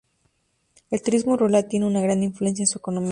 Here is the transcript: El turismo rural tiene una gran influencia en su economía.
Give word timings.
El 0.89 1.03
turismo 1.03 1.37
rural 1.37 1.67
tiene 1.67 1.85
una 1.85 2.01
gran 2.01 2.23
influencia 2.23 2.63
en 2.63 2.67
su 2.67 2.79
economía. 2.79 3.09